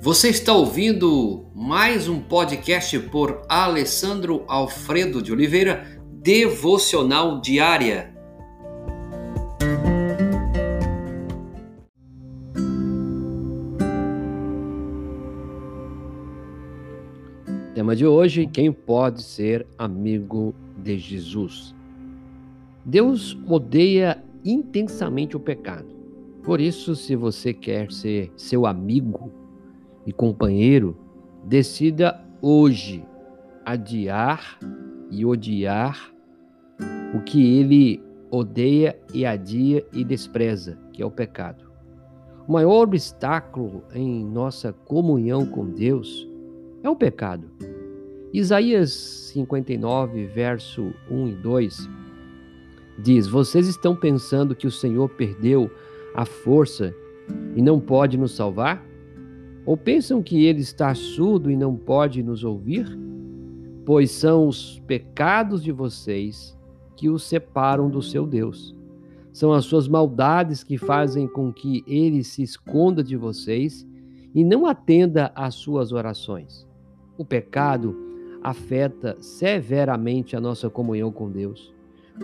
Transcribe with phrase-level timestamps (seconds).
[0.00, 8.14] Você está ouvindo mais um podcast por Alessandro Alfredo de Oliveira, Devocional Diária.
[17.74, 21.74] Tema de hoje: quem pode ser amigo de Jesus?
[22.84, 25.88] Deus odeia intensamente o pecado.
[26.44, 29.37] Por isso, se você quer ser seu amigo
[30.08, 30.96] e companheiro,
[31.44, 33.04] decida hoje
[33.62, 34.58] adiar
[35.10, 36.10] e odiar
[37.14, 41.70] o que ele odeia e adia e despreza, que é o pecado.
[42.46, 46.26] O maior obstáculo em nossa comunhão com Deus
[46.82, 47.50] é o pecado.
[48.32, 48.90] Isaías
[49.34, 51.90] 59, verso 1 e 2
[52.98, 55.70] diz: Vocês estão pensando que o Senhor perdeu
[56.14, 56.94] a força
[57.54, 58.87] e não pode nos salvar?
[59.68, 62.86] Ou pensam que ele está surdo e não pode nos ouvir?
[63.84, 66.58] Pois são os pecados de vocês
[66.96, 68.74] que os separam do seu Deus.
[69.30, 73.86] São as suas maldades que fazem com que ele se esconda de vocês
[74.34, 76.66] e não atenda às suas orações.
[77.18, 77.94] O pecado
[78.42, 81.74] afeta severamente a nossa comunhão com Deus.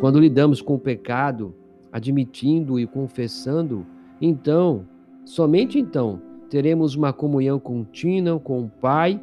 [0.00, 1.54] Quando lidamos com o pecado,
[1.92, 3.84] admitindo e confessando,
[4.18, 4.88] então,
[5.26, 9.20] somente então, teremos uma comunhão contínua com o Pai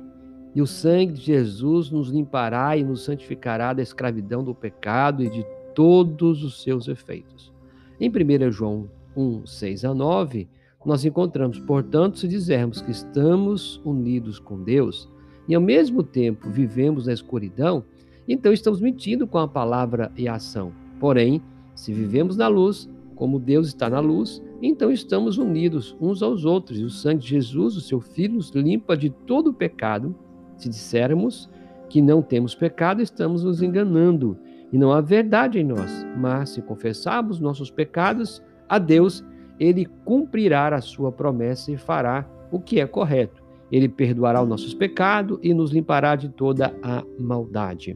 [0.53, 5.29] e o sangue de Jesus nos limpará e nos santificará da escravidão do pecado e
[5.29, 7.51] de todos os seus efeitos.
[7.99, 10.47] Em 1 João 1, 6 a 9,
[10.85, 15.07] nós encontramos, portanto, se dizermos que estamos unidos com Deus
[15.47, 17.83] e ao mesmo tempo vivemos na escuridão,
[18.27, 20.71] então estamos mentindo com a palavra e a ação.
[20.99, 21.41] Porém,
[21.75, 22.89] se vivemos na luz,
[23.21, 27.27] como Deus está na luz, então estamos unidos uns aos outros, e o sangue de
[27.27, 30.15] Jesus, o seu Filho, nos limpa de todo o pecado.
[30.57, 31.47] Se dissermos
[31.87, 34.39] que não temos pecado, estamos nos enganando,
[34.73, 36.03] e não há verdade em nós.
[36.17, 39.23] Mas se confessarmos nossos pecados a Deus,
[39.59, 43.39] ele cumprirá a sua promessa e fará o que é correto.
[43.71, 47.95] Ele perdoará os nossos pecados e nos limpará de toda a maldade.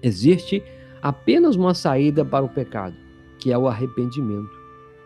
[0.00, 0.62] Existe
[1.02, 2.94] apenas uma saída para o pecado,
[3.42, 4.56] que é o arrependimento.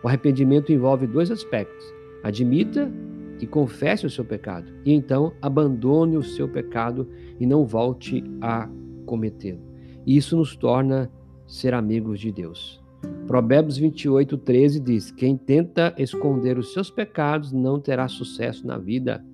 [0.03, 1.87] O arrependimento envolve dois aspectos:
[2.23, 2.93] admita
[3.41, 7.09] e confesse o seu pecado, e então abandone o seu pecado
[7.41, 8.69] e não volte a
[9.07, 9.61] cometê-lo.
[10.07, 11.11] Isso nos torna
[11.47, 12.83] ser amigos de Deus.
[13.27, 19.25] Provérbios 28, 13 diz: Quem tenta esconder os seus pecados não terá sucesso na vida,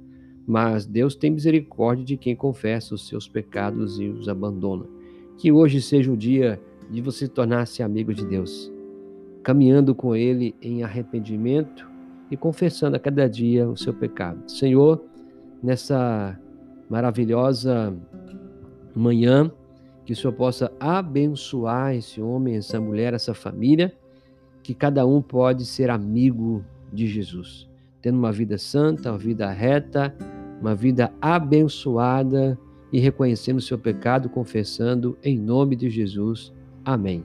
[0.46, 4.86] mas Deus tem misericórdia de quem confessa os seus pecados e os abandona.
[5.36, 8.72] Que hoje seja o dia de você tornar-se amigo de Deus,
[9.42, 11.88] caminhando com Ele em arrependimento
[12.30, 14.50] e confessando a cada dia o seu pecado.
[14.50, 15.03] Senhor,
[15.62, 16.38] nessa
[16.88, 17.94] maravilhosa
[18.94, 19.50] manhã,
[20.04, 23.92] que o Senhor possa abençoar esse homem, essa mulher, essa família,
[24.62, 27.69] que cada um pode ser amigo de Jesus,
[28.00, 30.14] tendo uma vida santa, uma vida reta,
[30.60, 32.58] uma vida abençoada
[32.92, 36.52] e reconhecendo o seu pecado, confessando em nome de Jesus.
[36.84, 37.25] Amém.